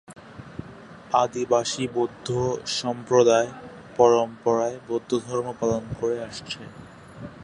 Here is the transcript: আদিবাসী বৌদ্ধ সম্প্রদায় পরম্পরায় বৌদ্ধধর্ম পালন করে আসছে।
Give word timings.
আদিবাসী 1.13 1.83
বৌদ্ধ 1.93 2.27
সম্প্রদায় 2.79 3.49
পরম্পরায় 3.97 4.77
বৌদ্ধধর্ম 4.87 5.47
পালন 5.59 5.83
করে 5.99 6.17
আসছে। 6.23 6.61